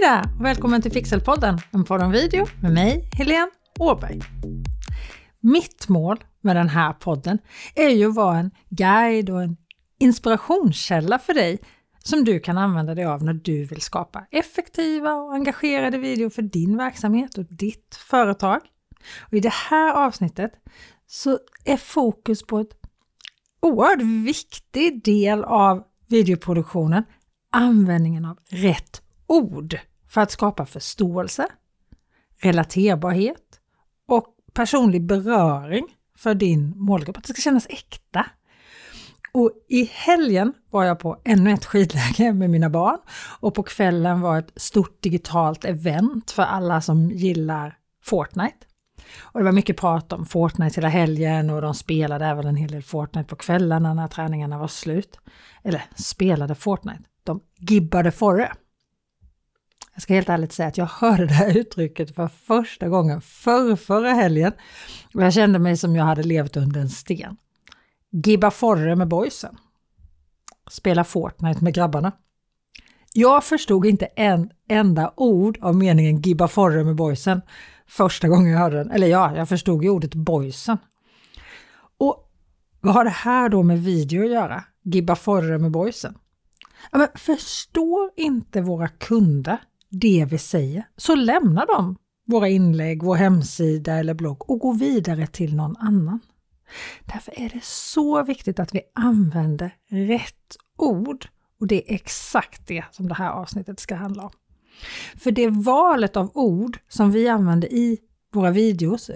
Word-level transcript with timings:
Hej 0.00 0.10
där 0.10 0.38
och 0.38 0.44
välkommen 0.44 0.82
till 0.82 0.90
Pixelpodden, 0.90 1.58
en 1.70 1.84
podd 1.84 2.02
om 2.02 2.10
video 2.10 2.46
med 2.62 2.72
mig, 2.72 3.10
Helene 3.12 3.50
Åberg. 3.78 4.20
Mitt 5.40 5.88
mål 5.88 6.24
med 6.40 6.56
den 6.56 6.68
här 6.68 6.92
podden 6.92 7.38
är 7.74 7.88
ju 7.88 8.08
att 8.08 8.14
vara 8.14 8.38
en 8.38 8.50
guide 8.68 9.30
och 9.30 9.42
en 9.42 9.56
inspirationskälla 10.00 11.18
för 11.18 11.34
dig 11.34 11.58
som 11.98 12.24
du 12.24 12.40
kan 12.40 12.58
använda 12.58 12.94
dig 12.94 13.04
av 13.04 13.24
när 13.24 13.32
du 13.32 13.64
vill 13.64 13.80
skapa 13.80 14.26
effektiva 14.30 15.14
och 15.14 15.34
engagerade 15.34 15.98
videor 15.98 16.30
för 16.30 16.42
din 16.42 16.76
verksamhet 16.76 17.38
och 17.38 17.44
ditt 17.44 17.94
företag. 18.10 18.60
Och 19.20 19.34
I 19.34 19.40
det 19.40 19.52
här 19.52 19.94
avsnittet 19.94 20.52
så 21.06 21.38
är 21.64 21.76
fokus 21.76 22.42
på 22.46 22.58
ett 22.58 22.72
oerhört 23.60 24.02
viktig 24.26 25.04
del 25.04 25.44
av 25.44 25.84
videoproduktionen, 26.08 27.04
användningen 27.52 28.24
av 28.24 28.38
rätt 28.48 29.02
ord 29.28 29.78
för 30.08 30.20
att 30.20 30.30
skapa 30.30 30.66
förståelse, 30.66 31.46
relaterbarhet 32.36 33.60
och 34.06 34.26
personlig 34.52 35.02
beröring 35.02 35.86
för 36.16 36.34
din 36.34 36.72
målgrupp, 36.76 37.16
att 37.16 37.24
det 37.24 37.32
ska 37.32 37.42
kännas 37.42 37.66
äkta. 37.70 38.26
Och 39.32 39.52
i 39.68 39.84
helgen 39.84 40.54
var 40.70 40.84
jag 40.84 40.98
på 40.98 41.20
ännu 41.24 41.52
ett 41.52 41.64
skidläge 41.64 42.32
med 42.32 42.50
mina 42.50 42.70
barn 42.70 42.98
och 43.40 43.54
på 43.54 43.62
kvällen 43.62 44.20
var 44.20 44.38
ett 44.38 44.52
stort 44.56 45.02
digitalt 45.02 45.64
event 45.64 46.30
för 46.30 46.42
alla 46.42 46.80
som 46.80 47.10
gillar 47.10 47.78
Fortnite. 48.04 48.56
Och 49.20 49.40
det 49.40 49.44
var 49.44 49.52
mycket 49.52 49.76
prat 49.76 50.12
om 50.12 50.26
Fortnite 50.26 50.74
hela 50.80 50.88
helgen 50.88 51.50
och 51.50 51.62
de 51.62 51.74
spelade 51.74 52.26
även 52.26 52.46
en 52.46 52.56
hel 52.56 52.70
del 52.70 52.82
Fortnite 52.82 53.28
på 53.28 53.36
kvällarna 53.36 53.94
när 53.94 54.08
träningarna 54.08 54.58
var 54.58 54.68
slut. 54.68 55.20
Eller 55.62 55.82
spelade 55.94 56.54
Fortnite, 56.54 57.02
de 57.24 57.40
gibbade 57.58 58.10
forre. 58.10 58.52
Jag 59.98 60.02
ska 60.02 60.14
helt 60.14 60.28
ärligt 60.28 60.52
säga 60.52 60.68
att 60.68 60.78
jag 60.78 60.86
hörde 60.86 61.26
det 61.26 61.34
här 61.34 61.56
uttrycket 61.56 62.14
för 62.14 62.28
första 62.28 62.88
gången 62.88 63.20
för 63.20 63.76
förra 63.76 64.12
helgen 64.12 64.52
och 65.14 65.22
jag 65.22 65.32
kände 65.32 65.58
mig 65.58 65.76
som 65.76 65.96
jag 65.96 66.04
hade 66.04 66.22
levt 66.22 66.56
under 66.56 66.80
en 66.80 66.88
sten. 66.88 67.36
Gibba 68.10 68.50
forre 68.50 68.96
med 68.96 69.08
boysen. 69.08 69.58
Spela 70.70 71.04
Fortnite 71.04 71.64
med 71.64 71.74
grabbarna. 71.74 72.12
Jag 73.12 73.44
förstod 73.44 73.86
inte 73.86 74.06
en 74.06 74.50
enda 74.68 75.12
ord 75.16 75.58
av 75.60 75.76
meningen 75.76 76.20
gibba 76.20 76.48
forre 76.48 76.84
med 76.84 76.96
boysen 76.96 77.42
första 77.88 78.28
gången 78.28 78.52
jag 78.52 78.58
hörde 78.58 78.76
den. 78.76 78.90
Eller 78.90 79.06
ja, 79.06 79.36
jag 79.36 79.48
förstod 79.48 79.84
ju 79.84 79.90
ordet 79.90 80.14
boysen. 80.14 80.78
Och 81.98 82.30
vad 82.80 82.94
har 82.94 83.04
det 83.04 83.10
här 83.10 83.48
då 83.48 83.62
med 83.62 83.82
video 83.82 84.24
att 84.24 84.30
göra? 84.30 84.64
Gibba 84.82 85.16
forre 85.16 85.58
med 85.58 85.70
boysen? 85.70 86.18
Ja, 86.92 86.98
men 86.98 87.08
förstår 87.14 88.10
inte 88.16 88.60
våra 88.60 88.88
kunder 88.88 89.58
det 89.90 90.26
vi 90.30 90.38
säger 90.38 90.88
så 90.96 91.14
lämnar 91.14 91.66
de 91.66 91.96
våra 92.26 92.48
inlägg, 92.48 93.02
vår 93.02 93.16
hemsida 93.16 93.94
eller 93.94 94.14
blogg 94.14 94.50
och 94.50 94.58
går 94.58 94.74
vidare 94.74 95.26
till 95.26 95.56
någon 95.56 95.76
annan. 95.76 96.20
Därför 97.04 97.40
är 97.40 97.48
det 97.48 97.64
så 97.64 98.22
viktigt 98.22 98.58
att 98.58 98.74
vi 98.74 98.80
använder 98.94 99.76
rätt 99.88 100.56
ord 100.78 101.28
och 101.60 101.66
det 101.66 101.90
är 101.90 101.94
exakt 101.94 102.66
det 102.66 102.84
som 102.90 103.08
det 103.08 103.14
här 103.14 103.30
avsnittet 103.30 103.80
ska 103.80 103.94
handla 103.94 104.22
om. 104.22 104.30
För 105.16 105.30
det 105.30 105.48
valet 105.48 106.16
av 106.16 106.30
ord 106.34 106.78
som 106.88 107.10
vi 107.10 107.28
använder 107.28 107.72
i 107.72 107.98
våra 108.32 108.50
videos, 108.50 109.10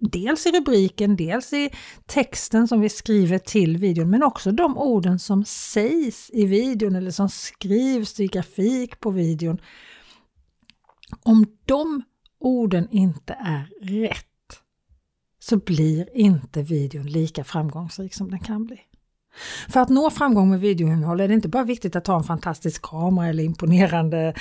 dels 0.00 0.46
i 0.46 0.50
rubriken, 0.50 1.16
dels 1.16 1.52
i 1.52 1.70
texten 2.06 2.68
som 2.68 2.80
vi 2.80 2.88
skriver 2.88 3.38
till 3.38 3.76
videon, 3.76 4.10
men 4.10 4.22
också 4.22 4.52
de 4.52 4.78
orden 4.78 5.18
som 5.18 5.44
sägs 5.44 6.30
i 6.32 6.46
videon 6.46 6.96
eller 6.96 7.10
som 7.10 7.28
skrivs 7.28 8.20
i 8.20 8.26
grafik 8.26 9.00
på 9.00 9.10
videon. 9.10 9.58
Om 11.22 11.46
de 11.64 12.02
orden 12.38 12.88
inte 12.90 13.32
är 13.32 13.68
rätt 13.80 14.26
så 15.38 15.56
blir 15.56 16.16
inte 16.16 16.62
videon 16.62 17.06
lika 17.06 17.44
framgångsrik 17.44 18.14
som 18.14 18.30
den 18.30 18.38
kan 18.40 18.64
bli. 18.66 18.80
För 19.68 19.80
att 19.80 19.88
nå 19.88 20.10
framgång 20.10 20.50
med 20.50 20.60
videoinnehåll 20.60 21.20
är 21.20 21.28
det 21.28 21.34
inte 21.34 21.48
bara 21.48 21.64
viktigt 21.64 21.96
att 21.96 22.06
ha 22.06 22.16
en 22.16 22.24
fantastisk 22.24 22.82
kamera 22.82 23.28
eller 23.28 23.44
imponerande 23.44 24.34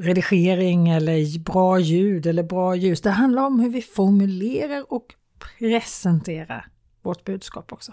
redigering 0.00 0.88
eller 0.88 1.38
bra 1.38 1.78
ljud 1.78 2.26
eller 2.26 2.42
bra 2.42 2.76
ljus. 2.76 3.00
Det 3.00 3.10
handlar 3.10 3.46
om 3.46 3.60
hur 3.60 3.70
vi 3.70 3.82
formulerar 3.82 4.92
och 4.92 5.06
presenterar 5.58 6.66
vårt 7.02 7.24
budskap 7.24 7.72
också. 7.72 7.92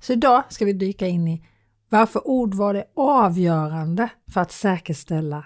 Så 0.00 0.12
idag 0.12 0.44
ska 0.48 0.64
vi 0.64 0.72
dyka 0.72 1.06
in 1.06 1.28
i 1.28 1.46
varför 1.88 2.28
ordval 2.28 2.76
är 2.76 2.84
avgörande 2.96 4.08
för 4.32 4.40
att 4.40 4.52
säkerställa 4.52 5.44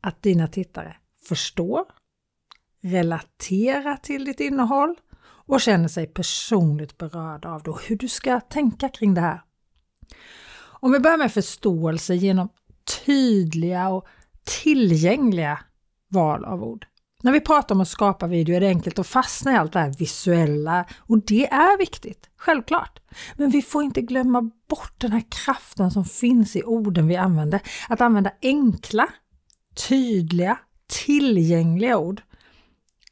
att 0.00 0.22
dina 0.22 0.48
tittare 0.48 0.96
förstår, 1.28 1.84
relaterar 2.82 3.96
till 3.96 4.24
ditt 4.24 4.40
innehåll 4.40 4.94
och 5.22 5.60
känner 5.60 5.88
sig 5.88 6.06
personligt 6.06 6.98
berörda 6.98 7.50
av 7.50 7.62
det 7.62 7.70
och 7.70 7.82
hur 7.82 7.96
du 7.96 8.08
ska 8.08 8.40
tänka 8.40 8.88
kring 8.88 9.14
det 9.14 9.20
här. 9.20 9.42
Om 10.60 10.92
vi 10.92 10.98
börjar 10.98 11.18
med 11.18 11.32
förståelse 11.32 12.14
genom 12.14 12.48
tydliga 13.04 13.88
och 13.88 14.06
tillgängliga 14.44 15.60
val 16.08 16.44
av 16.44 16.64
ord. 16.64 16.86
När 17.22 17.32
vi 17.32 17.40
pratar 17.40 17.74
om 17.74 17.80
att 17.80 17.88
skapa 17.88 18.26
video 18.26 18.56
är 18.56 18.60
det 18.60 18.68
enkelt 18.68 18.98
att 18.98 19.06
fastna 19.06 19.52
i 19.52 19.56
allt 19.56 19.72
det 19.72 19.78
här 19.78 19.94
visuella 19.98 20.84
och 20.98 21.18
det 21.18 21.46
är 21.46 21.78
viktigt, 21.78 22.30
självklart. 22.36 23.00
Men 23.36 23.50
vi 23.50 23.62
får 23.62 23.82
inte 23.82 24.02
glömma 24.02 24.50
bort 24.68 24.94
den 24.96 25.12
här 25.12 25.24
kraften 25.28 25.90
som 25.90 26.04
finns 26.04 26.56
i 26.56 26.62
orden 26.62 27.06
vi 27.08 27.16
använder. 27.16 27.60
Att 27.88 28.00
använda 28.00 28.30
enkla, 28.42 29.08
tydliga, 29.88 30.58
tillgängliga 31.06 31.98
ord. 31.98 32.22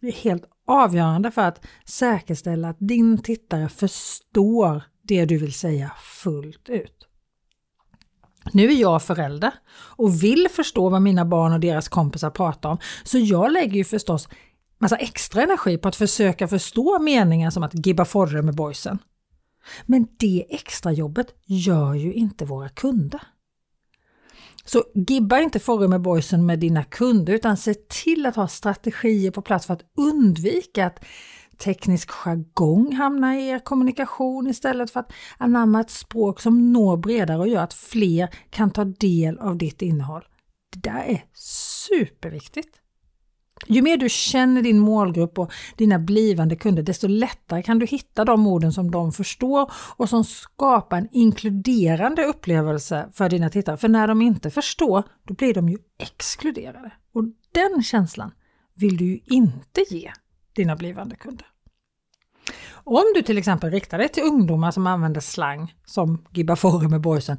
Det 0.00 0.08
är 0.08 0.12
helt 0.12 0.44
avgörande 0.66 1.30
för 1.30 1.42
att 1.42 1.66
säkerställa 1.84 2.68
att 2.68 2.76
din 2.78 3.22
tittare 3.22 3.68
förstår 3.68 4.82
det 5.02 5.24
du 5.24 5.38
vill 5.38 5.52
säga 5.52 5.92
fullt 6.22 6.68
ut. 6.68 7.08
Nu 8.52 8.64
är 8.72 8.80
jag 8.80 9.02
förälder 9.02 9.52
och 9.70 10.22
vill 10.22 10.48
förstå 10.50 10.88
vad 10.88 11.02
mina 11.02 11.24
barn 11.24 11.52
och 11.52 11.60
deras 11.60 11.88
kompisar 11.88 12.30
pratar 12.30 12.70
om, 12.70 12.78
så 13.04 13.18
jag 13.18 13.52
lägger 13.52 13.76
ju 13.76 13.84
förstås 13.84 14.28
massa 14.78 14.96
extra 14.96 15.42
energi 15.42 15.78
på 15.78 15.88
att 15.88 15.96
försöka 15.96 16.48
förstå 16.48 16.98
meningen 16.98 17.52
som 17.52 17.62
att 17.62 17.86
gibba 17.86 18.04
forre 18.04 18.42
med 18.42 18.54
boysen. 18.54 18.98
Men 19.86 20.06
det 20.18 20.46
extra 20.48 20.92
jobbet 20.92 21.34
gör 21.44 21.94
ju 21.94 22.12
inte 22.12 22.44
våra 22.44 22.68
kunder. 22.68 23.20
Så 24.70 24.84
gibba 24.94 25.38
inte 25.40 25.58
forum 25.58 25.90
med 25.90 26.00
boysen 26.00 26.46
med 26.46 26.58
dina 26.58 26.84
kunder 26.84 27.32
utan 27.32 27.56
se 27.56 27.74
till 27.74 28.26
att 28.26 28.36
ha 28.36 28.48
strategier 28.48 29.30
på 29.30 29.42
plats 29.42 29.66
för 29.66 29.74
att 29.74 29.84
undvika 29.96 30.86
att 30.86 31.04
teknisk 31.58 32.10
jargong 32.10 32.92
hamnar 32.92 33.34
i 33.34 33.48
er 33.48 33.58
kommunikation 33.58 34.46
istället 34.46 34.90
för 34.90 35.00
att 35.00 35.12
anamma 35.38 35.80
ett 35.80 35.90
språk 35.90 36.40
som 36.40 36.72
når 36.72 36.96
bredare 36.96 37.38
och 37.38 37.48
gör 37.48 37.62
att 37.62 37.74
fler 37.74 38.28
kan 38.50 38.70
ta 38.70 38.84
del 38.84 39.38
av 39.38 39.58
ditt 39.58 39.82
innehåll. 39.82 40.24
Det 40.72 40.90
där 40.90 41.04
är 41.06 41.24
superviktigt. 41.34 42.76
Ju 43.66 43.82
mer 43.82 43.96
du 43.96 44.08
känner 44.08 44.62
din 44.62 44.78
målgrupp 44.78 45.38
och 45.38 45.52
dina 45.76 45.98
blivande 45.98 46.56
kunder, 46.56 46.82
desto 46.82 47.08
lättare 47.08 47.62
kan 47.62 47.78
du 47.78 47.86
hitta 47.86 48.24
de 48.24 48.46
orden 48.46 48.72
som 48.72 48.90
de 48.90 49.12
förstår 49.12 49.70
och 49.96 50.08
som 50.08 50.24
skapar 50.24 50.98
en 50.98 51.08
inkluderande 51.12 52.24
upplevelse 52.24 53.08
för 53.12 53.28
dina 53.28 53.50
tittare. 53.50 53.76
För 53.76 53.88
när 53.88 54.08
de 54.08 54.22
inte 54.22 54.50
förstår, 54.50 55.02
då 55.24 55.34
blir 55.34 55.54
de 55.54 55.68
ju 55.68 55.78
exkluderade. 55.98 56.92
Och 57.14 57.24
den 57.52 57.82
känslan 57.82 58.30
vill 58.74 58.96
du 58.96 59.04
ju 59.04 59.20
inte 59.24 59.84
ge 59.90 60.12
dina 60.52 60.76
blivande 60.76 61.16
kunder. 61.16 61.46
Om 62.90 63.04
du 63.14 63.22
till 63.22 63.38
exempel 63.38 63.70
riktar 63.70 63.98
dig 63.98 64.08
till 64.08 64.22
ungdomar 64.22 64.70
som 64.70 64.86
använder 64.86 65.20
slang 65.20 65.74
som 65.86 66.24
Gibba 66.30 66.56
Forum 66.56 66.90
med 66.90 67.00
boysen, 67.00 67.38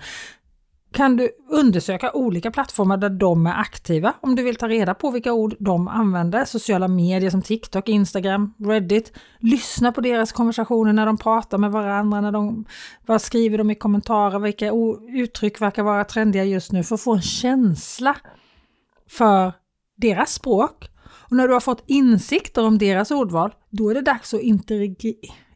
kan 0.91 1.17
du 1.17 1.29
undersöka 1.49 2.11
olika 2.11 2.51
plattformar 2.51 2.97
där 2.97 3.09
de 3.09 3.47
är 3.47 3.53
aktiva 3.53 4.13
om 4.21 4.35
du 4.35 4.43
vill 4.43 4.55
ta 4.55 4.67
reda 4.67 4.93
på 4.93 5.11
vilka 5.11 5.33
ord 5.33 5.55
de 5.59 5.87
använder. 5.87 6.45
Sociala 6.45 6.87
medier 6.87 7.29
som 7.29 7.41
TikTok, 7.41 7.89
Instagram, 7.89 8.53
Reddit. 8.59 9.13
Lyssna 9.39 9.91
på 9.91 10.01
deras 10.01 10.31
konversationer 10.31 10.93
när 10.93 11.05
de 11.05 11.17
pratar 11.17 11.57
med 11.57 11.71
varandra, 11.71 12.21
när 12.21 12.31
de, 12.31 12.65
vad 13.05 13.21
skriver 13.21 13.57
de 13.57 13.71
i 13.71 13.75
kommentarer, 13.75 14.39
vilka 14.39 14.71
uttryck 15.13 15.61
verkar 15.61 15.83
vara 15.83 16.03
trendiga 16.03 16.43
just 16.43 16.71
nu 16.71 16.83
för 16.83 16.95
att 16.95 17.01
få 17.01 17.13
en 17.13 17.21
känsla 17.21 18.15
för 19.09 19.53
deras 19.97 20.33
språk. 20.33 20.89
Och 21.05 21.37
när 21.37 21.47
du 21.47 21.53
har 21.53 21.59
fått 21.59 21.83
insikter 21.87 22.65
om 22.65 22.77
deras 22.77 23.11
ordval, 23.11 23.53
då 23.69 23.89
är 23.89 23.93
det 23.93 24.01
dags 24.01 24.33
att 24.33 24.41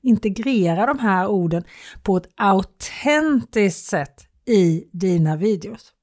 integrera 0.01 0.85
de 0.85 0.99
här 0.99 1.27
orden 1.27 1.63
på 2.03 2.17
ett 2.17 2.27
autentiskt 2.35 3.85
sätt 3.85 4.32
i 4.45 4.83
dina 4.91 5.35
videos. 5.37 5.93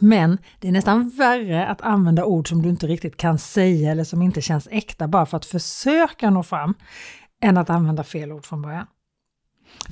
Men 0.00 0.38
det 0.60 0.68
är 0.68 0.72
nästan 0.72 1.08
värre 1.08 1.66
att 1.66 1.80
använda 1.80 2.24
ord 2.24 2.48
som 2.48 2.62
du 2.62 2.68
inte 2.68 2.86
riktigt 2.86 3.16
kan 3.16 3.38
säga 3.38 3.90
eller 3.90 4.04
som 4.04 4.22
inte 4.22 4.40
känns 4.40 4.68
äkta 4.70 5.08
bara 5.08 5.26
för 5.26 5.36
att 5.36 5.44
försöka 5.44 6.30
nå 6.30 6.42
fram, 6.42 6.74
än 7.40 7.56
att 7.56 7.70
använda 7.70 8.04
fel 8.04 8.32
ord 8.32 8.46
från 8.46 8.62
början. 8.62 8.86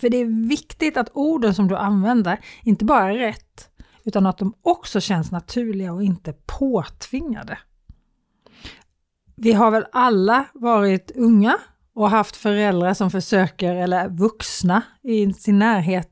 För 0.01 0.09
det 0.09 0.17
är 0.17 0.49
viktigt 0.49 0.97
att 0.97 1.11
orden 1.13 1.55
som 1.55 1.69
du 1.69 1.77
använder 1.77 2.41
inte 2.63 2.85
bara 2.85 3.13
är 3.13 3.19
rätt, 3.19 3.69
utan 4.05 4.27
att 4.27 4.39
de 4.39 4.55
också 4.63 5.01
känns 5.01 5.31
naturliga 5.31 5.93
och 5.93 6.03
inte 6.03 6.35
påtvingade. 6.47 7.59
Vi 9.37 9.53
har 9.53 9.71
väl 9.71 9.87
alla 9.93 10.45
varit 10.55 11.11
unga 11.15 11.59
och 11.95 12.11
haft 12.11 12.37
föräldrar 12.37 12.95
som 12.95 13.11
försöker, 13.11 13.75
eller 13.75 14.09
vuxna 14.09 14.83
i 15.03 15.33
sin 15.33 15.59
närhet, 15.59 16.12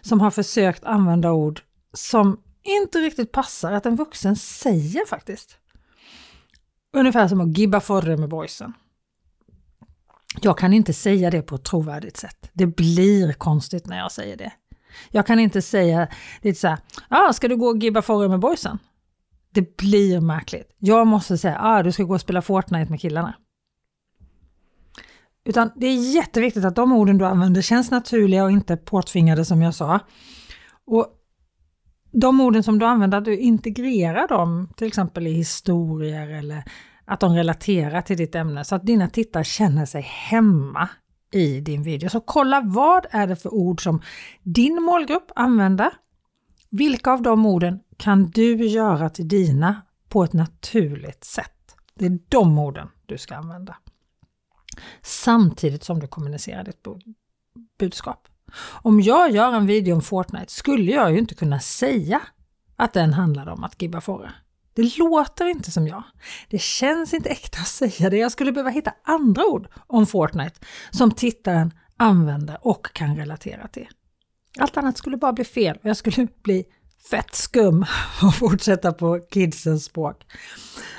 som 0.00 0.20
har 0.20 0.30
försökt 0.30 0.84
använda 0.84 1.32
ord 1.32 1.60
som 1.92 2.40
inte 2.62 2.98
riktigt 2.98 3.32
passar 3.32 3.72
att 3.72 3.86
en 3.86 3.96
vuxen 3.96 4.36
säger 4.36 5.06
faktiskt. 5.06 5.58
Ungefär 6.92 7.28
som 7.28 7.40
att 7.40 7.58
gibba 7.58 7.80
forre 7.80 8.16
med 8.16 8.28
boysen. 8.28 8.72
Jag 10.40 10.58
kan 10.58 10.72
inte 10.72 10.92
säga 10.92 11.30
det 11.30 11.42
på 11.42 11.54
ett 11.54 11.64
trovärdigt 11.64 12.16
sätt. 12.16 12.50
Det 12.52 12.66
blir 12.66 13.32
konstigt 13.32 13.86
när 13.86 13.98
jag 13.98 14.12
säger 14.12 14.36
det. 14.36 14.52
Jag 15.10 15.26
kan 15.26 15.38
inte 15.38 15.62
säga 15.62 16.08
lite 16.42 16.60
så 16.60 16.68
här, 16.68 16.78
ah, 17.08 17.32
ska 17.32 17.48
du 17.48 17.56
gå 17.56 17.66
och 17.66 17.78
gibba 17.78 18.02
forre 18.02 18.28
med 18.28 18.40
boysen? 18.40 18.78
Det 19.50 19.76
blir 19.76 20.20
märkligt. 20.20 20.76
Jag 20.78 21.06
måste 21.06 21.38
säga, 21.38 21.58
ah, 21.60 21.82
du 21.82 21.92
ska 21.92 22.02
gå 22.02 22.14
och 22.14 22.20
spela 22.20 22.42
Fortnite 22.42 22.90
med 22.90 23.00
killarna. 23.00 23.34
Utan 25.46 25.70
det 25.76 25.86
är 25.86 26.14
jätteviktigt 26.14 26.64
att 26.64 26.76
de 26.76 26.92
orden 26.92 27.18
du 27.18 27.26
använder 27.26 27.62
känns 27.62 27.90
naturliga 27.90 28.44
och 28.44 28.50
inte 28.50 28.76
påtvingade 28.76 29.44
som 29.44 29.62
jag 29.62 29.74
sa. 29.74 30.00
Och 30.86 31.06
de 32.12 32.40
orden 32.40 32.62
som 32.62 32.78
du 32.78 32.86
använder, 32.86 33.18
att 33.18 33.24
du 33.24 33.38
integrerar 33.38 34.28
dem 34.28 34.68
till 34.76 34.86
exempel 34.86 35.26
i 35.26 35.32
historier 35.32 36.28
eller 36.28 36.64
att 37.04 37.20
de 37.20 37.34
relaterar 37.34 38.02
till 38.02 38.16
ditt 38.16 38.34
ämne 38.34 38.64
så 38.64 38.74
att 38.74 38.86
dina 38.86 39.08
tittare 39.08 39.44
känner 39.44 39.86
sig 39.86 40.02
hemma 40.02 40.88
i 41.32 41.60
din 41.60 41.82
video. 41.82 42.08
Så 42.08 42.20
kolla 42.20 42.60
vad 42.64 43.06
är 43.10 43.26
det 43.26 43.36
för 43.36 43.54
ord 43.54 43.82
som 43.82 44.02
din 44.42 44.82
målgrupp 44.82 45.32
använder? 45.34 45.90
Vilka 46.70 47.10
av 47.12 47.22
de 47.22 47.46
orden 47.46 47.80
kan 47.96 48.30
du 48.30 48.66
göra 48.66 49.10
till 49.10 49.28
dina 49.28 49.82
på 50.08 50.24
ett 50.24 50.32
naturligt 50.32 51.24
sätt? 51.24 51.76
Det 51.94 52.06
är 52.06 52.18
de 52.28 52.58
orden 52.58 52.88
du 53.06 53.18
ska 53.18 53.36
använda. 53.36 53.76
Samtidigt 55.06 55.84
som 55.84 56.00
du 56.00 56.06
kommunicerar 56.06 56.64
ditt 56.64 56.86
budskap. 57.78 58.28
Om 58.82 59.00
jag 59.00 59.30
gör 59.30 59.52
en 59.52 59.66
video 59.66 59.94
om 59.94 60.02
Fortnite 60.02 60.52
skulle 60.52 60.92
jag 60.92 61.12
ju 61.12 61.18
inte 61.18 61.34
kunna 61.34 61.60
säga 61.60 62.20
att 62.76 62.92
den 62.92 63.12
handlar 63.12 63.46
om 63.46 63.64
att 63.64 63.82
gibba 63.82 64.00
fåra. 64.00 64.32
Det 64.74 64.98
låter 64.98 65.46
inte 65.46 65.70
som 65.70 65.86
jag. 65.86 66.02
Det 66.50 66.60
känns 66.60 67.14
inte 67.14 67.28
äkta 67.28 67.58
att 67.60 67.68
säga 67.68 68.10
det. 68.10 68.16
Jag 68.16 68.32
skulle 68.32 68.52
behöva 68.52 68.70
hitta 68.70 68.94
andra 69.02 69.46
ord 69.46 69.68
om 69.86 70.06
Fortnite 70.06 70.60
som 70.90 71.10
tittaren 71.10 71.72
använder 71.96 72.58
och 72.66 72.86
kan 72.92 73.16
relatera 73.16 73.68
till. 73.68 73.88
Allt 74.58 74.76
annat 74.76 74.98
skulle 74.98 75.16
bara 75.16 75.32
bli 75.32 75.44
fel 75.44 75.76
och 75.76 75.88
jag 75.88 75.96
skulle 75.96 76.28
bli 76.42 76.64
fett 77.10 77.34
skum 77.34 77.86
och 78.22 78.34
fortsätta 78.34 78.92
på 78.92 79.20
kidsens 79.34 79.84
språk. 79.84 80.26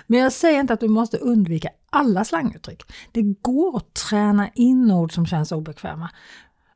Men 0.08 0.20
jag 0.20 0.34
säger 0.34 0.60
inte 0.60 0.74
att 0.74 0.80
du 0.80 0.88
måste 0.88 1.18
undvika 1.18 1.70
alla 1.90 2.26
slanguttryck. 2.26 2.84
Det 3.12 3.22
går 3.22 3.78
att 3.78 3.94
träna 3.94 4.50
in 4.56 4.92
ord 4.92 5.14
som 5.14 5.26
känns 5.26 5.52
obekväma 5.52 6.10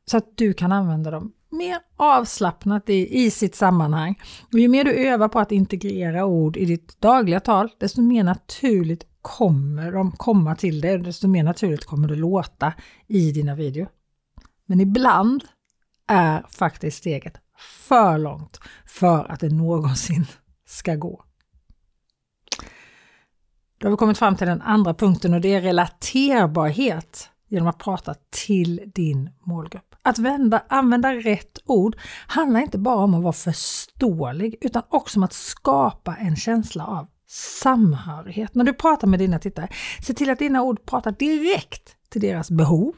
så 0.04 0.16
att 0.16 0.36
du 0.36 0.52
kan 0.52 0.72
använda 0.72 1.10
dem 1.10 1.32
mer 1.52 1.78
avslappnat 1.96 2.90
i, 2.90 3.24
i 3.24 3.30
sitt 3.30 3.54
sammanhang. 3.54 4.20
Och 4.52 4.58
ju 4.58 4.68
mer 4.68 4.84
du 4.84 4.92
övar 4.92 5.28
på 5.28 5.38
att 5.38 5.52
integrera 5.52 6.24
ord 6.24 6.56
i 6.56 6.64
ditt 6.64 7.00
dagliga 7.00 7.40
tal, 7.40 7.68
desto 7.78 8.02
mer 8.02 8.24
naturligt 8.24 9.06
kommer 9.22 9.92
de 9.92 10.12
komma 10.12 10.56
till 10.56 10.80
dig 10.80 10.94
och 10.94 11.02
desto 11.02 11.28
mer 11.28 11.42
naturligt 11.42 11.84
kommer 11.84 12.08
det 12.08 12.16
låta 12.16 12.72
i 13.06 13.32
dina 13.32 13.54
videor. 13.54 13.88
Men 14.66 14.80
ibland 14.80 15.44
är 16.06 16.46
faktiskt 16.48 16.98
steget 16.98 17.34
för 17.62 18.18
långt 18.18 18.60
för 18.86 19.32
att 19.32 19.40
det 19.40 19.48
någonsin 19.48 20.26
ska 20.66 20.94
gå. 20.94 21.24
Då 23.78 23.86
har 23.86 23.90
vi 23.90 23.96
kommit 23.96 24.18
fram 24.18 24.36
till 24.36 24.46
den 24.46 24.62
andra 24.62 24.94
punkten 24.94 25.34
och 25.34 25.40
det 25.40 25.54
är 25.54 25.60
relaterbarhet 25.60 27.30
genom 27.48 27.68
att 27.68 27.78
prata 27.78 28.14
till 28.30 28.82
din 28.94 29.30
målgrupp. 29.40 29.94
Att 30.02 30.18
vända, 30.18 30.62
använda 30.68 31.14
rätt 31.14 31.58
ord 31.66 31.96
handlar 32.26 32.60
inte 32.60 32.78
bara 32.78 33.04
om 33.04 33.14
att 33.14 33.22
vara 33.22 33.32
förståelig 33.32 34.56
utan 34.60 34.82
också 34.88 35.18
om 35.18 35.22
att 35.22 35.32
skapa 35.32 36.16
en 36.16 36.36
känsla 36.36 36.86
av 36.86 37.08
samhörighet. 37.28 38.54
När 38.54 38.64
du 38.64 38.72
pratar 38.72 39.08
med 39.08 39.18
dina 39.18 39.38
tittare, 39.38 39.68
se 40.02 40.14
till 40.14 40.30
att 40.30 40.38
dina 40.38 40.62
ord 40.62 40.86
pratar 40.86 41.12
direkt 41.12 41.96
till 42.08 42.20
deras 42.20 42.50
behov, 42.50 42.94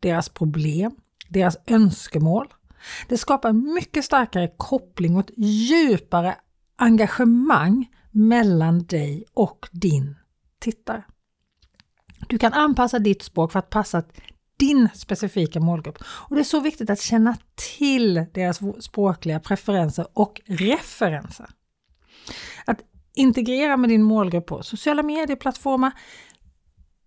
deras 0.00 0.28
problem, 0.28 0.96
deras 1.28 1.56
önskemål. 1.66 2.46
Det 3.08 3.18
skapar 3.18 3.48
en 3.48 3.74
mycket 3.74 4.04
starkare 4.04 4.50
koppling 4.56 5.16
och 5.16 5.20
ett 5.20 5.36
djupare 5.36 6.36
engagemang 6.76 7.90
mellan 8.10 8.84
dig 8.84 9.24
och 9.34 9.68
din 9.72 10.16
tittare. 10.58 11.04
Du 12.28 12.38
kan 12.38 12.52
anpassa 12.52 12.98
ditt 12.98 13.22
språk 13.22 13.52
för 13.52 13.58
att 13.58 13.70
passa 13.70 14.02
din 14.56 14.88
specifika 14.94 15.60
målgrupp. 15.60 15.98
Och 16.04 16.36
Det 16.36 16.42
är 16.42 16.44
så 16.44 16.60
viktigt 16.60 16.90
att 16.90 17.00
känna 17.00 17.36
till 17.78 18.26
deras 18.34 18.60
språkliga 18.80 19.40
preferenser 19.40 20.06
och 20.12 20.40
referenser. 20.46 21.46
Att 22.64 22.80
integrera 23.14 23.76
med 23.76 23.90
din 23.90 24.02
målgrupp 24.02 24.46
på 24.46 24.62
sociala 24.62 25.02
medieplattformar 25.02 25.92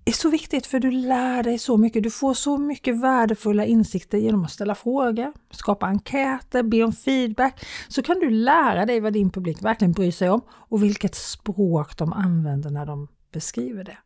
är 0.07 0.11
så 0.11 0.29
viktigt 0.29 0.67
för 0.67 0.79
du 0.79 0.91
lär 0.91 1.43
dig 1.43 1.59
så 1.59 1.77
mycket. 1.77 2.03
Du 2.03 2.11
får 2.11 2.33
så 2.33 2.57
mycket 2.57 3.01
värdefulla 3.01 3.65
insikter 3.65 4.17
genom 4.17 4.43
att 4.43 4.51
ställa 4.51 4.75
frågor, 4.75 5.33
skapa 5.51 5.85
enkäter, 5.85 6.63
be 6.63 6.83
om 6.83 6.93
feedback. 6.93 7.65
Så 7.87 8.01
kan 8.01 8.19
du 8.19 8.29
lära 8.29 8.85
dig 8.85 8.99
vad 8.99 9.13
din 9.13 9.29
publik 9.29 9.61
verkligen 9.61 9.91
bryr 9.91 10.11
sig 10.11 10.29
om 10.29 10.41
och 10.49 10.83
vilket 10.83 11.15
språk 11.15 11.97
de 11.97 12.13
använder 12.13 12.69
när 12.69 12.85
de 12.85 13.07
beskriver 13.31 13.83
det. 13.83 13.97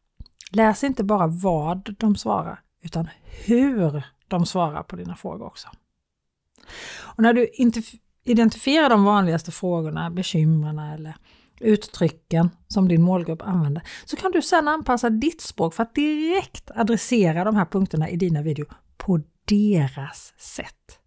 Läs 0.51 0.83
inte 0.83 1.03
bara 1.03 1.27
vad 1.27 1.95
de 1.99 2.15
svarar, 2.15 2.59
utan 2.81 3.09
hur 3.45 4.03
de 4.27 4.45
svarar 4.45 4.83
på 4.83 4.95
dina 4.95 5.15
frågor 5.15 5.45
också. 5.45 5.67
Och 7.15 7.23
när 7.23 7.33
du 7.33 7.47
identifierar 8.23 8.89
de 8.89 9.03
vanligaste 9.03 9.51
frågorna, 9.51 10.09
bekymren 10.09 10.79
eller 10.79 11.15
uttrycken 11.61 12.49
som 12.67 12.87
din 12.87 13.01
målgrupp 13.01 13.41
använder, 13.41 13.83
så 14.05 14.15
kan 14.15 14.31
du 14.31 14.41
sedan 14.41 14.67
anpassa 14.67 15.09
ditt 15.09 15.41
språk 15.41 15.73
för 15.73 15.83
att 15.83 15.95
direkt 15.95 16.71
adressera 16.75 17.43
de 17.43 17.55
här 17.55 17.65
punkterna 17.65 18.09
i 18.09 18.15
dina 18.15 18.41
videor 18.41 18.73
på 18.97 19.21
deras 19.45 20.33
sätt. 20.37 20.99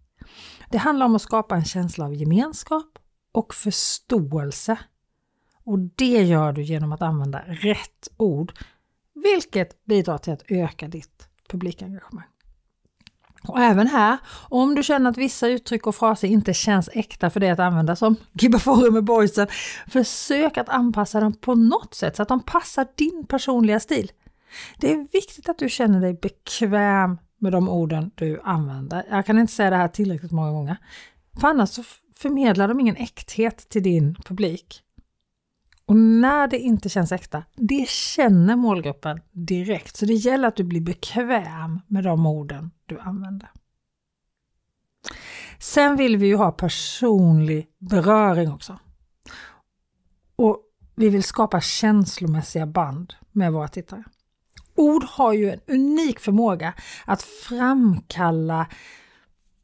Det 0.70 0.78
handlar 0.78 1.06
om 1.06 1.14
att 1.14 1.22
skapa 1.22 1.56
en 1.56 1.64
känsla 1.64 2.04
av 2.04 2.14
gemenskap 2.14 2.98
och 3.32 3.54
förståelse. 3.54 4.78
Och 5.64 5.78
det 5.78 6.22
gör 6.22 6.52
du 6.52 6.62
genom 6.62 6.93
att 6.93 7.02
använda 7.02 7.43
rätt 7.46 8.08
ord 8.17 8.52
vilket 9.14 9.84
bidrar 9.84 10.19
till 10.19 10.32
att 10.32 10.43
öka 10.48 10.88
ditt 10.88 11.29
publikengagemang. 11.48 12.33
Och 13.48 13.60
även 13.60 13.86
här, 13.86 14.19
om 14.48 14.74
du 14.74 14.82
känner 14.82 15.10
att 15.10 15.19
vissa 15.19 15.48
uttryck 15.48 15.86
och 15.86 15.94
fraser 15.94 16.29
inte 16.29 16.55
känns 16.55 16.91
äkta 16.93 17.31
för 17.31 17.41
dig 17.41 17.51
att 17.51 17.58
använda 17.58 17.96
som 17.96 18.17
Gibba 18.32 18.58
Forum 18.58 18.94
med 18.94 19.05
boysen, 19.05 19.46
försök 19.86 20.58
att 20.58 20.69
anpassa 20.69 21.20
dem 21.20 21.32
på 21.32 21.55
något 21.55 21.94
sätt 21.94 22.17
så 22.17 22.22
att 22.22 22.29
de 22.29 22.43
passar 22.43 22.86
din 22.94 23.27
personliga 23.27 23.81
stil. 23.81 24.13
Det 24.77 24.93
är 24.93 25.06
viktigt 25.13 25.48
att 25.48 25.58
du 25.58 25.69
känner 25.69 26.01
dig 26.01 26.15
bekväm 26.15 27.19
med 27.39 27.53
de 27.53 27.69
orden 27.69 28.10
du 28.15 28.41
använder. 28.44 29.05
Jag 29.10 29.27
kan 29.27 29.39
inte 29.39 29.53
säga 29.53 29.70
det 29.70 29.77
här 29.77 29.89
tillräckligt 29.89 30.32
många 30.32 30.51
gånger. 30.51 30.77
För 31.41 31.48
annars 31.48 31.70
så 31.70 31.82
förmedlar 32.15 32.69
de 32.69 32.81
ingen 32.81 32.96
äkthet 32.96 33.69
till 33.69 33.82
din 33.82 34.15
publik. 34.15 34.81
Och 35.86 35.96
när 35.96 36.48
det 36.48 36.58
inte 36.58 36.88
känns 36.88 37.12
äkta, 37.12 37.44
det 37.55 37.88
känner 37.88 38.56
målgruppen 38.56 39.20
direkt. 39.32 39.96
Så 39.96 40.06
det 40.06 40.14
gäller 40.14 40.48
att 40.48 40.56
du 40.56 40.64
blir 40.64 40.81
bekväm 40.81 41.81
med 41.86 42.05
de 42.05 42.26
orden 42.26 42.70
du 42.86 43.00
använder. 43.00 43.50
Sen 45.58 45.96
vill 45.96 46.17
vi 46.17 46.26
ju 46.26 46.36
ha 46.36 46.53
personlig 46.53 47.67
beröring 47.79 48.53
också. 48.53 48.79
Och 50.36 50.60
vi 50.94 51.08
vill 51.08 51.22
skapa 51.22 51.60
känslomässiga 51.60 52.67
band 52.67 53.14
med 53.32 53.53
våra 53.53 53.69
tittare. 53.69 54.05
Ord 54.76 55.05
har 55.05 55.32
ju 55.32 55.50
en 55.50 55.60
unik 55.67 56.20
förmåga 56.20 56.74
att 57.05 57.22
framkalla 57.22 58.67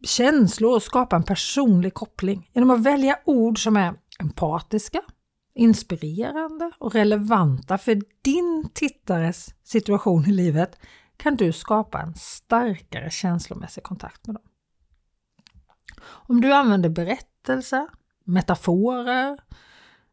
känslor 0.04 0.74
och 0.74 0.82
skapa 0.82 1.16
en 1.16 1.22
personlig 1.22 1.94
koppling 1.94 2.50
genom 2.54 2.70
att 2.70 2.82
välja 2.82 3.18
ord 3.24 3.62
som 3.62 3.76
är 3.76 3.94
empatiska, 4.20 5.00
inspirerande 5.54 6.70
och 6.78 6.94
relevanta 6.94 7.78
för 7.78 8.02
din 8.22 8.70
tittares 8.74 9.54
situation 9.62 10.24
i 10.24 10.32
livet 10.32 10.78
kan 11.16 11.36
du 11.36 11.52
skapa 11.52 12.00
en 12.00 12.14
starkare 12.14 13.10
känslomässig 13.10 13.82
kontakt 13.82 14.26
med 14.26 14.36
dem. 14.36 14.44
Om 16.02 16.40
du 16.40 16.52
använder 16.52 16.88
berättelser, 16.88 17.88
metaforer, 18.24 19.38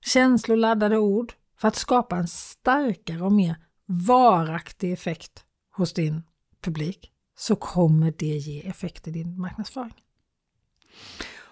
känsloladdade 0.05 0.97
ord 0.97 1.33
för 1.57 1.67
att 1.67 1.75
skapa 1.75 2.17
en 2.17 2.27
starkare 2.27 3.21
och 3.21 3.31
mer 3.31 3.55
varaktig 3.85 4.93
effekt 4.93 5.45
hos 5.71 5.93
din 5.93 6.23
publik 6.61 7.11
så 7.35 7.55
kommer 7.55 8.13
det 8.17 8.25
ge 8.25 8.67
effekt 8.67 9.07
i 9.07 9.11
din 9.11 9.39
marknadsföring. 9.39 10.03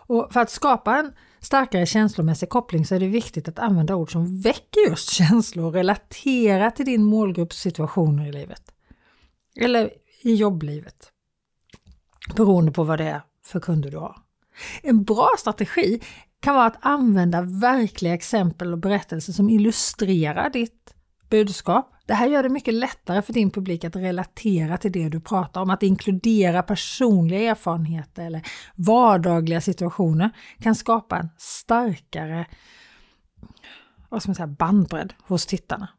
Och 0.08 0.34
för 0.34 0.40
att 0.40 0.50
skapa 0.50 1.00
en 1.00 1.14
starkare 1.46 1.86
känslomässig 1.86 2.50
koppling 2.50 2.86
så 2.86 2.96
är 2.96 3.00
det 3.00 3.08
viktigt 3.08 3.48
att 3.48 3.60
använda 3.60 3.96
ord 3.96 4.12
som 4.12 4.42
väcker 4.42 4.90
just 4.90 5.10
känslor 5.10 5.66
och 5.66 5.74
relaterar 5.74 6.70
till 6.70 6.86
din 6.86 7.04
målgrupps 7.04 7.58
situationer 7.60 8.28
i 8.28 8.32
livet. 8.32 8.62
Eller 9.56 9.92
i 10.22 10.36
jobblivet. 10.36 11.12
Beroende 12.36 12.72
på 12.72 12.84
vad 12.84 13.00
det 13.00 13.06
är 13.06 13.22
för 13.46 13.60
kunder 13.60 13.92
du 13.92 13.98
har. 13.98 14.18
En 14.82 15.04
bra 15.04 15.30
strategi 15.38 16.02
kan 16.40 16.56
vara 16.56 16.66
att 16.66 16.78
använda 16.80 17.42
verkliga 17.42 18.14
exempel 18.14 18.74
och 18.74 18.80
berättelser 18.80 19.34
som 19.34 19.50
illustrerar 19.50 20.50
ditt 20.50 20.95
budskap. 21.30 21.92
Det 22.06 22.14
här 22.14 22.28
gör 22.28 22.44
det 22.44 22.50
mycket 22.50 22.74
lättare 22.74 23.22
för 23.22 23.34
din 23.34 23.52
publik 23.52 23.84
att 23.84 23.96
relatera 23.96 24.78
till 24.78 24.92
det 24.92 25.10
du 25.10 25.20
pratar 25.20 25.62
om. 25.62 25.70
Att 25.70 25.84
inkludera 25.84 26.64
personliga 26.64 27.52
erfarenheter 27.52 28.26
eller 28.26 28.42
vardagliga 28.76 29.62
situationer 29.62 30.30
kan 30.60 30.76
skapa 30.76 31.18
en 31.18 31.30
starkare 31.38 32.46
vad 34.10 34.22
ska 34.22 34.30
man 34.30 34.36
säga, 34.36 34.48
bandbredd 34.48 35.14
hos 35.28 35.46
tittarna. 35.46 35.90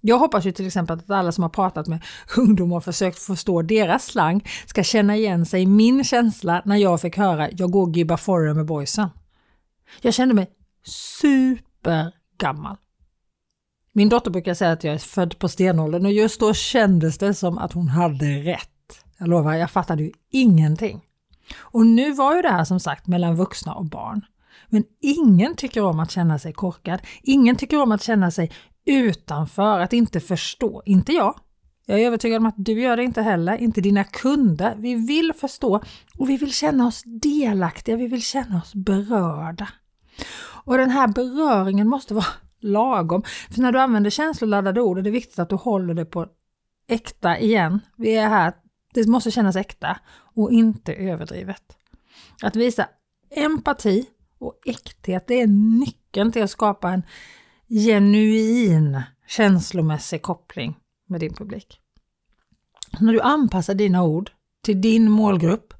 Jag 0.00 0.18
hoppas 0.18 0.44
ju 0.44 0.52
till 0.52 0.66
exempel 0.66 0.98
att 0.98 1.10
alla 1.10 1.32
som 1.32 1.42
har 1.42 1.48
pratat 1.48 1.86
med 1.86 2.04
ungdomar 2.36 2.76
och 2.76 2.84
försökt 2.84 3.18
förstå 3.18 3.62
deras 3.62 4.06
slang 4.06 4.44
ska 4.66 4.82
känna 4.82 5.16
igen 5.16 5.46
sig 5.46 5.62
i 5.62 5.66
min 5.66 6.04
känsla 6.04 6.62
när 6.64 6.76
jag 6.76 7.00
fick 7.00 7.16
höra 7.16 7.50
jag 7.50 7.70
går 7.70 7.96
gibba 7.96 8.16
forre 8.16 8.54
med 8.54 8.66
boysen. 8.66 9.08
Jag 10.00 10.14
kände 10.14 10.34
mig 10.34 10.50
supergammal. 10.84 12.76
Min 13.96 14.08
dotter 14.08 14.30
brukar 14.30 14.54
säga 14.54 14.72
att 14.72 14.84
jag 14.84 14.94
är 14.94 14.98
född 14.98 15.38
på 15.38 15.48
stenåldern 15.48 16.06
och 16.06 16.12
just 16.12 16.40
då 16.40 16.54
kändes 16.54 17.18
det 17.18 17.34
som 17.34 17.58
att 17.58 17.72
hon 17.72 17.88
hade 17.88 18.26
rätt. 18.26 18.70
Jag 19.18 19.28
lovar, 19.28 19.54
jag 19.54 19.70
fattade 19.70 20.02
ju 20.02 20.12
ingenting. 20.30 21.00
Och 21.56 21.86
nu 21.86 22.12
var 22.12 22.36
ju 22.36 22.42
det 22.42 22.48
här 22.48 22.64
som 22.64 22.80
sagt 22.80 23.06
mellan 23.06 23.36
vuxna 23.36 23.74
och 23.74 23.84
barn. 23.84 24.24
Men 24.68 24.84
ingen 25.00 25.56
tycker 25.56 25.82
om 25.82 26.00
att 26.00 26.10
känna 26.10 26.38
sig 26.38 26.52
korkad. 26.52 27.00
Ingen 27.22 27.56
tycker 27.56 27.82
om 27.82 27.92
att 27.92 28.02
känna 28.02 28.30
sig 28.30 28.52
utanför, 28.84 29.80
att 29.80 29.92
inte 29.92 30.20
förstå. 30.20 30.82
Inte 30.86 31.12
jag. 31.12 31.34
Jag 31.86 32.00
är 32.00 32.06
övertygad 32.06 32.38
om 32.38 32.46
att 32.46 32.54
du 32.56 32.80
gör 32.80 32.96
det 32.96 33.04
inte 33.04 33.22
heller, 33.22 33.56
inte 33.56 33.80
dina 33.80 34.04
kunder. 34.04 34.74
Vi 34.78 34.94
vill 34.94 35.32
förstå 35.32 35.82
och 36.18 36.28
vi 36.28 36.36
vill 36.36 36.52
känna 36.52 36.86
oss 36.86 37.02
delaktiga, 37.04 37.96
vi 37.96 38.06
vill 38.06 38.22
känna 38.22 38.58
oss 38.58 38.74
berörda. 38.74 39.68
Och 40.64 40.78
den 40.78 40.90
här 40.90 41.08
beröringen 41.08 41.88
måste 41.88 42.14
vara 42.14 42.26
lagom. 42.64 43.22
För 43.50 43.60
när 43.60 43.72
du 43.72 43.78
använder 43.80 44.10
känsloladdade 44.10 44.80
ord 44.80 44.98
är 44.98 45.02
det 45.02 45.10
viktigt 45.10 45.38
att 45.38 45.48
du 45.48 45.56
håller 45.56 45.94
det 45.94 46.04
på 46.04 46.26
äkta 46.88 47.38
igen. 47.38 47.80
Vi 47.96 48.16
är 48.16 48.28
här, 48.28 48.54
det 48.94 49.08
måste 49.08 49.30
kännas 49.30 49.56
äkta 49.56 49.98
och 50.34 50.52
inte 50.52 50.94
överdrivet. 50.94 51.62
Att 52.42 52.56
visa 52.56 52.88
empati 53.30 54.06
och 54.38 54.60
äkthet, 54.66 55.24
det 55.26 55.40
är 55.40 55.46
nyckeln 55.80 56.32
till 56.32 56.42
att 56.42 56.50
skapa 56.50 56.90
en 56.90 57.02
genuin 57.68 59.02
känslomässig 59.26 60.22
koppling 60.22 60.76
med 61.08 61.20
din 61.20 61.34
publik. 61.34 61.80
När 63.00 63.12
du 63.12 63.20
anpassar 63.20 63.74
dina 63.74 64.02
ord 64.02 64.30
till 64.62 64.80
din 64.80 65.10
målgrupp 65.10 65.74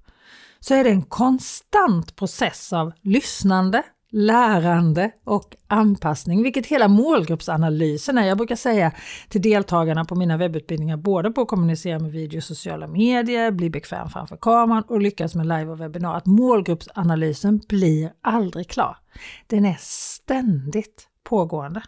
så 0.61 0.75
är 0.75 0.85
det 0.85 0.91
en 0.91 1.03
konstant 1.03 2.17
process 2.17 2.73
av 2.73 2.93
lyssnande, 3.01 3.83
lärande 4.15 5.11
och 5.25 5.57
anpassning, 5.67 6.43
vilket 6.43 6.67
hela 6.67 6.89
målgruppsanalysen 6.89 8.19
är. 8.19 8.27
Jag 8.27 8.39
brukar 8.39 8.57
säga 8.57 8.93
till 9.29 9.43
deltagarna 9.43 10.05
på 10.05 10.15
mina 10.15 10.37
webbutbildningar, 10.37 10.97
både 10.97 11.31
på 11.31 11.41
att 11.41 11.49
kommunicera 11.49 11.99
med 11.99 12.13
video 12.13 12.39
och 12.39 12.45
sociala 12.45 12.87
medier, 12.87 13.51
bli 13.51 13.71
bekväm 13.71 14.09
framför 14.09 14.37
kameran 14.37 14.83
och 14.89 15.01
lyckas 15.01 15.35
med 15.35 15.47
live 15.47 15.67
och 15.67 15.81
webbinar, 15.81 16.17
att 16.17 16.27
målgruppsanalysen 16.27 17.61
blir 17.69 18.13
aldrig 18.21 18.69
klar. 18.69 18.97
Den 19.47 19.65
är 19.65 19.77
ständigt 19.81 21.09
pågående. 21.25 21.83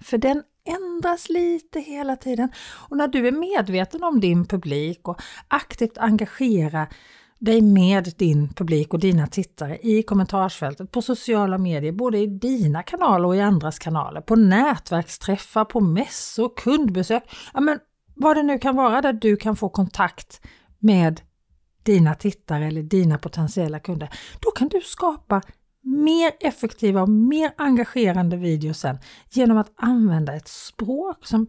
För 0.00 0.18
den 0.18 0.42
ändras 0.64 1.28
lite 1.28 1.80
hela 1.80 2.16
tiden. 2.16 2.52
Och 2.88 2.96
när 2.96 3.08
du 3.08 3.28
är 3.28 3.32
medveten 3.32 4.04
om 4.04 4.20
din 4.20 4.46
publik 4.46 5.08
och 5.08 5.22
aktivt 5.48 5.98
engagerar 5.98 6.88
dig 7.44 7.60
med 7.60 8.12
din 8.16 8.48
publik 8.48 8.94
och 8.94 9.00
dina 9.00 9.26
tittare 9.26 9.78
i 9.82 10.02
kommentarsfältet, 10.02 10.90
på 10.90 11.02
sociala 11.02 11.58
medier, 11.58 11.92
både 11.92 12.18
i 12.18 12.26
dina 12.26 12.82
kanaler 12.82 13.28
och 13.28 13.36
i 13.36 13.40
andras 13.40 13.78
kanaler, 13.78 14.20
på 14.20 14.36
nätverksträffar, 14.36 15.64
på 15.64 15.80
mässor, 15.80 16.52
kundbesök, 16.56 17.22
ja 17.54 17.60
men 17.60 17.78
vad 18.14 18.36
det 18.36 18.42
nu 18.42 18.58
kan 18.58 18.76
vara 18.76 19.00
där 19.00 19.12
du 19.12 19.36
kan 19.36 19.56
få 19.56 19.68
kontakt 19.68 20.40
med 20.78 21.20
dina 21.82 22.14
tittare 22.14 22.66
eller 22.66 22.82
dina 22.82 23.18
potentiella 23.18 23.80
kunder. 23.80 24.08
Då 24.40 24.50
kan 24.50 24.68
du 24.68 24.80
skapa 24.80 25.42
mer 25.82 26.32
effektiva 26.40 27.02
och 27.02 27.08
mer 27.08 27.52
engagerande 27.56 28.36
videos 28.36 28.78
sen 28.78 28.98
genom 29.30 29.58
att 29.58 29.72
använda 29.76 30.34
ett 30.34 30.48
språk 30.48 31.26
som 31.26 31.46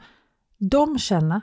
de 0.58 1.00
känner 1.00 1.42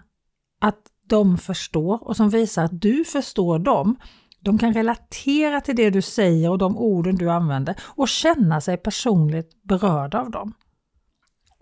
att 0.60 0.80
de 1.06 1.38
förstår 1.38 2.08
och 2.08 2.16
som 2.16 2.30
visar 2.30 2.64
att 2.64 2.80
du 2.80 3.04
förstår 3.04 3.58
dem. 3.58 3.96
De 4.40 4.58
kan 4.58 4.74
relatera 4.74 5.60
till 5.60 5.76
det 5.76 5.90
du 5.90 6.02
säger 6.02 6.50
och 6.50 6.58
de 6.58 6.78
orden 6.78 7.16
du 7.16 7.30
använder 7.30 7.76
och 7.82 8.08
känna 8.08 8.60
sig 8.60 8.76
personligt 8.76 9.62
berörda 9.62 10.20
av 10.20 10.30
dem. 10.30 10.52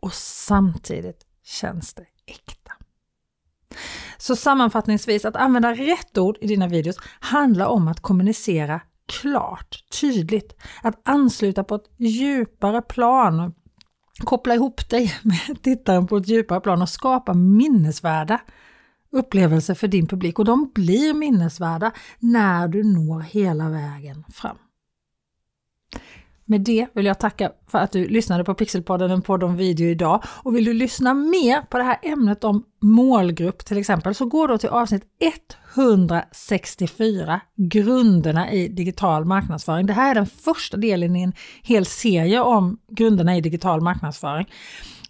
Och 0.00 0.12
samtidigt 0.12 1.26
känns 1.44 1.94
det 1.94 2.06
äkta. 2.26 2.72
Så 4.18 4.36
sammanfattningsvis, 4.36 5.24
att 5.24 5.36
använda 5.36 5.74
rätt 5.74 6.18
ord 6.18 6.38
i 6.40 6.46
dina 6.46 6.68
videos 6.68 6.96
handlar 7.20 7.66
om 7.66 7.88
att 7.88 8.00
kommunicera 8.00 8.80
klart, 9.06 9.84
tydligt, 10.00 10.56
att 10.82 11.08
ansluta 11.08 11.64
på 11.64 11.74
ett 11.74 11.90
djupare 11.96 12.82
plan, 12.82 13.54
koppla 14.24 14.54
ihop 14.54 14.88
dig 14.88 15.14
med 15.22 15.62
tittaren 15.62 16.06
på 16.06 16.16
ett 16.16 16.28
djupare 16.28 16.60
plan 16.60 16.82
och 16.82 16.88
skapa 16.88 17.34
minnesvärda 17.34 18.40
upplevelser 19.12 19.74
för 19.74 19.88
din 19.88 20.06
publik 20.06 20.38
och 20.38 20.44
de 20.44 20.70
blir 20.74 21.14
minnesvärda 21.14 21.92
när 22.18 22.68
du 22.68 22.84
når 22.84 23.20
hela 23.20 23.68
vägen 23.68 24.24
fram. 24.32 24.56
Med 26.50 26.60
det 26.60 26.86
vill 26.92 27.06
jag 27.06 27.18
tacka 27.18 27.52
för 27.66 27.78
att 27.78 27.92
du 27.92 28.08
lyssnade 28.08 28.44
på 28.44 28.54
Pixelpodden, 28.54 29.10
en 29.10 29.22
podd 29.22 29.42
om 29.42 29.56
video 29.56 29.86
idag. 29.86 30.22
Och 30.26 30.56
vill 30.56 30.64
du 30.64 30.72
lyssna 30.72 31.14
mer 31.14 31.60
på 31.60 31.78
det 31.78 31.84
här 31.84 31.98
ämnet 32.02 32.44
om 32.44 32.64
målgrupp 32.80 33.64
till 33.64 33.78
exempel 33.78 34.14
så 34.14 34.26
gå 34.26 34.46
då 34.46 34.58
till 34.58 34.68
avsnitt 34.68 35.02
164, 35.74 37.40
Grunderna 37.56 38.52
i 38.52 38.68
digital 38.68 39.24
marknadsföring. 39.24 39.86
Det 39.86 39.92
här 39.92 40.10
är 40.10 40.14
den 40.14 40.26
första 40.26 40.76
delen 40.76 41.16
i 41.16 41.22
en 41.22 41.32
hel 41.62 41.86
serie 41.86 42.40
om 42.40 42.78
grunderna 42.90 43.36
i 43.36 43.40
digital 43.40 43.80
marknadsföring 43.80 44.46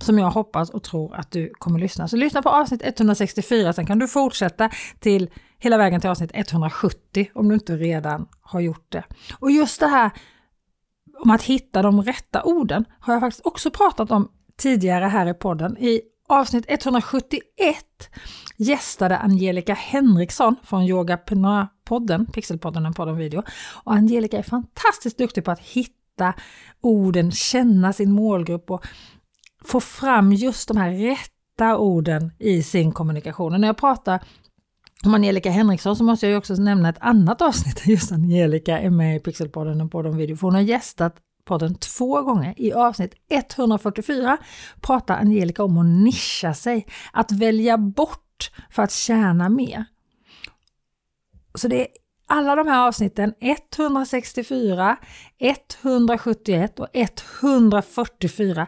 som 0.04 0.18
jag 0.18 0.30
hoppas 0.30 0.70
och 0.70 0.82
tror 0.82 1.14
att 1.14 1.30
du 1.30 1.52
kommer 1.58 1.78
lyssna. 1.78 2.08
Så 2.08 2.16
lyssna 2.16 2.42
på 2.42 2.48
avsnitt 2.48 2.80
164, 2.84 3.72
sen 3.72 3.86
kan 3.86 3.98
du 3.98 4.08
fortsätta 4.08 4.70
till 4.98 5.30
hela 5.58 5.78
vägen 5.78 6.00
till 6.00 6.10
avsnitt 6.10 6.30
170 6.34 7.30
om 7.34 7.48
du 7.48 7.54
inte 7.54 7.76
redan 7.76 8.28
har 8.40 8.60
gjort 8.60 8.92
det. 8.92 9.04
Och 9.38 9.50
just 9.50 9.80
det 9.80 9.86
här 9.86 10.10
om 11.18 11.30
att 11.30 11.42
hitta 11.42 11.82
de 11.82 12.02
rätta 12.02 12.42
orden 12.42 12.84
har 13.00 13.14
jag 13.14 13.20
faktiskt 13.20 13.46
också 13.46 13.70
pratat 13.70 14.10
om 14.10 14.30
tidigare 14.56 15.04
här 15.04 15.26
i 15.26 15.34
podden. 15.34 15.76
I 15.78 16.00
avsnitt 16.28 16.64
171 16.68 17.40
gästade 18.56 19.18
Angelica 19.18 19.74
Henriksson 19.74 20.56
från 20.64 20.82
Yogapreneur-podden, 20.82 22.32
Pixelpodden, 22.32 22.86
en 22.86 22.94
podd 22.94 23.08
om 23.08 23.16
video. 23.16 23.42
Och 23.84 23.92
Angelica 23.92 24.38
är 24.38 24.42
fantastiskt 24.42 25.18
duktig 25.18 25.44
på 25.44 25.50
att 25.50 25.60
hitta 25.60 26.34
orden, 26.80 27.30
känna 27.30 27.92
sin 27.92 28.12
målgrupp 28.12 28.70
och 28.70 28.86
få 29.68 29.80
fram 29.80 30.32
just 30.32 30.68
de 30.68 30.76
här 30.76 30.90
rätta 30.90 31.78
orden 31.78 32.32
i 32.38 32.62
sin 32.62 32.92
kommunikation. 32.92 33.54
Och 33.54 33.60
när 33.60 33.68
jag 33.68 33.76
pratar 33.76 34.22
om 35.04 35.14
Angelica 35.14 35.50
Henriksson 35.50 35.96
så 35.96 36.04
måste 36.04 36.26
jag 36.26 36.30
ju 36.30 36.36
också 36.36 36.54
nämna 36.54 36.88
ett 36.88 36.98
annat 37.00 37.42
avsnitt 37.42 37.84
där 37.84 37.90
just 37.90 38.12
Angelica 38.12 38.78
är 38.78 38.90
med 38.90 39.16
i 39.16 39.20
Pixelpodden 39.20 39.80
och 39.80 39.92
podden 39.92 40.16
video. 40.16 40.36
För 40.36 40.46
hon 40.46 40.54
har 40.54 40.60
gästat 40.60 41.16
podden 41.44 41.74
två 41.74 42.22
gånger. 42.22 42.54
I 42.56 42.72
avsnitt 42.72 43.14
144 43.30 44.38
pratar 44.80 45.16
Angelica 45.16 45.64
om 45.64 45.78
att 45.78 45.86
nischa 45.86 46.54
sig, 46.54 46.86
att 47.12 47.32
välja 47.32 47.78
bort 47.78 48.50
för 48.70 48.82
att 48.82 48.92
tjäna 48.92 49.48
mer. 49.48 49.84
Så 51.54 51.68
det 51.68 51.80
är 51.80 51.86
alla 52.26 52.54
de 52.54 52.68
här 52.68 52.86
avsnitten, 52.88 53.34
164, 53.40 54.96
171 55.38 56.80
och 56.80 56.88
144 56.92 58.66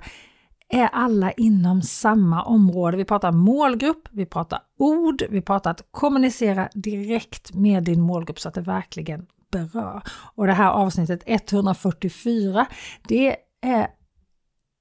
är 0.71 0.87
alla 0.87 1.33
inom 1.33 1.83
samma 1.83 2.45
område. 2.45 2.97
Vi 2.97 3.05
pratar 3.05 3.33
målgrupp, 3.33 4.09
vi 4.11 4.27
pratar 4.27 4.61
ord, 4.79 5.23
vi 5.31 5.43
pratar 5.43 5.71
att 5.71 5.89
kommunicera 5.91 6.69
direkt 6.75 7.55
med 7.55 7.85
din 7.85 8.01
målgrupp 8.01 8.41
så 8.41 8.49
att 8.49 8.55
det 8.55 8.61
verkligen 8.61 9.27
berör. 9.51 10.03
Och 10.35 10.47
det 10.47 10.53
här 10.53 10.71
avsnittet 10.71 11.23
144, 11.27 12.67
det 13.09 13.37
är 13.63 13.89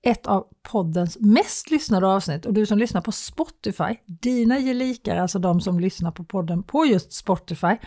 ett 0.01 0.27
av 0.27 0.47
poddens 0.71 1.17
mest 1.19 1.71
lyssnade 1.71 2.07
avsnitt 2.07 2.45
och 2.45 2.53
du 2.53 2.65
som 2.65 2.77
lyssnar 2.77 3.01
på 3.01 3.11
Spotify, 3.11 3.95
dina 4.05 4.59
gelikar, 4.59 5.17
alltså 5.17 5.39
de 5.39 5.61
som 5.61 5.79
lyssnar 5.79 6.11
på 6.11 6.23
podden 6.23 6.63
på 6.63 6.85
just 6.85 7.13
Spotify. 7.13 7.77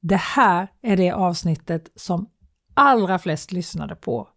Det 0.00 0.16
här 0.16 0.68
är 0.82 0.96
det 0.96 1.10
avsnittet 1.10 1.92
som 1.94 2.28
allra 2.74 3.18
flest 3.18 3.52
lyssnade 3.52 3.94
på 3.94 4.28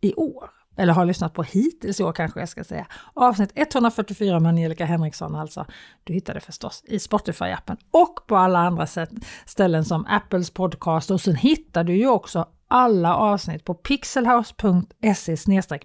i 0.00 0.14
år. 0.14 0.55
Eller 0.76 0.92
har 0.92 1.04
lyssnat 1.04 1.34
på 1.34 1.42
hittills 1.42 2.00
i 2.00 2.04
år 2.04 2.12
kanske 2.12 2.40
jag 2.40 2.48
ska 2.48 2.64
säga. 2.64 2.86
Avsnitt 3.14 3.52
144 3.54 4.40
med 4.40 4.48
Angelica 4.48 4.84
Henriksson 4.84 5.34
alltså. 5.34 5.66
Du 6.04 6.12
hittar 6.12 6.34
det 6.34 6.40
förstås 6.40 6.82
i 6.86 6.98
Spotify-appen 6.98 7.76
och 7.90 8.26
på 8.26 8.36
alla 8.36 8.58
andra 8.58 8.86
sätt, 8.86 9.10
ställen 9.46 9.84
som 9.84 10.06
Apples 10.06 10.50
podcast 10.50 11.10
och 11.10 11.20
sen 11.20 11.36
hittar 11.36 11.84
du 11.84 11.96
ju 11.96 12.08
också 12.08 12.48
alla 12.68 13.16
avsnitt 13.16 13.64
på 13.64 13.74
pixelhouse.se 13.74 15.36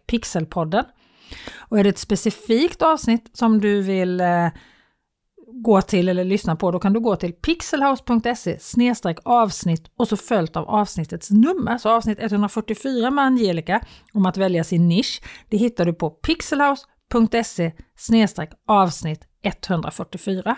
pixelpodden. 0.08 0.86
Och 1.58 1.80
är 1.80 1.84
det 1.84 1.90
ett 1.90 1.98
specifikt 1.98 2.82
avsnitt 2.82 3.30
som 3.34 3.62
du 3.62 3.82
vill 3.82 4.22
eh, 4.22 4.48
gå 5.54 5.82
till 5.82 6.10
eller 6.10 6.24
lyssna 6.24 6.56
på, 6.56 6.72
då 6.72 6.80
kan 6.80 6.94
du 6.94 7.00
gå 7.00 7.16
till 7.16 7.34
pixelhouse.se 7.34 9.18
avsnitt 9.24 9.92
och 9.96 10.08
så 10.08 10.18
följt 10.18 10.58
av 10.58 10.70
avsnittets 10.70 11.32
nummer. 11.32 11.78
Så 11.78 11.90
avsnitt 11.90 12.18
144 12.20 13.12
med 13.12 13.26
Angelica 13.26 13.82
om 14.14 14.26
att 14.26 14.38
välja 14.38 14.64
sin 14.64 14.88
nisch, 14.88 15.22
det 15.50 15.58
hittar 15.58 15.86
du 15.86 15.94
på 15.94 16.10
pixelhouse.se 16.10 17.72
avsnitt 18.66 19.28
144. 19.44 20.56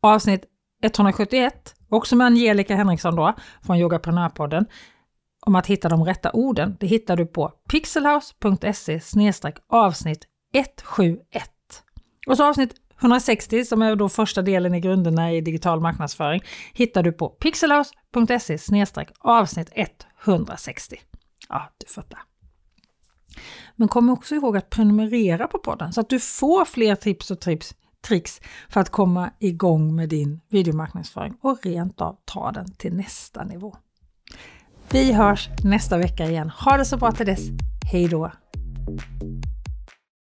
Avsnitt 0.00 0.44
171, 0.82 1.74
också 1.88 2.16
med 2.16 2.26
Angelica 2.26 2.74
Henriksson 2.74 3.16
då, 3.16 3.34
från 3.62 3.78
Yogaprenörpodden, 3.78 4.66
om 5.46 5.54
att 5.54 5.66
hitta 5.66 5.88
de 5.88 6.04
rätta 6.04 6.30
orden, 6.32 6.76
det 6.80 6.86
hittar 6.86 7.16
du 7.16 7.26
på 7.26 7.52
pixelhouse.se 7.68 9.00
avsnitt 9.68 10.26
171. 10.54 11.52
Och 12.26 12.36
så 12.36 12.44
avsnitt 12.44 12.74
160 13.02 13.64
som 13.64 13.82
är 13.82 13.96
då 13.96 14.08
första 14.08 14.42
delen 14.42 14.74
i 14.74 14.80
grunderna 14.80 15.32
i 15.32 15.40
digital 15.40 15.80
marknadsföring 15.80 16.42
hittar 16.72 17.02
du 17.02 17.12
på 17.12 17.28
pixelhouse.se 17.28 18.58
avsnitt 19.18 19.70
160. 20.24 20.96
Ja, 21.48 21.70
du 21.78 21.86
fattar. 21.86 22.18
Men 23.76 23.88
kom 23.88 24.10
också 24.10 24.34
ihåg 24.34 24.56
att 24.56 24.70
prenumerera 24.70 25.46
på 25.46 25.58
podden 25.58 25.92
så 25.92 26.00
att 26.00 26.08
du 26.08 26.20
får 26.20 26.64
fler 26.64 26.94
tips 26.94 27.30
och 27.30 27.40
trips, 27.40 27.74
tricks 28.06 28.40
för 28.68 28.80
att 28.80 28.90
komma 28.90 29.30
igång 29.38 29.94
med 29.94 30.08
din 30.08 30.40
videomarknadsföring 30.48 31.34
och 31.40 31.66
rent 31.66 32.00
av 32.00 32.16
ta 32.24 32.52
den 32.52 32.72
till 32.72 32.94
nästa 32.94 33.44
nivå. 33.44 33.76
Vi 34.90 35.12
hörs 35.12 35.48
nästa 35.64 35.98
vecka 35.98 36.24
igen. 36.24 36.50
Ha 36.50 36.76
det 36.76 36.84
så 36.84 36.96
bra 36.96 37.12
till 37.12 37.26
dess. 37.26 37.48
Hej 37.92 38.08
då! 38.08 38.32